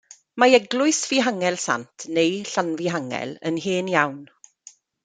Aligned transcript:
Mae 0.43 0.55
Eglwys 0.59 1.01
Fihangel 1.09 1.59
Sant, 1.65 1.87
neu 2.17 2.33
Llanfihangel, 2.55 3.39
yn 3.51 3.65
hen 3.67 3.97
iawn. 3.97 4.23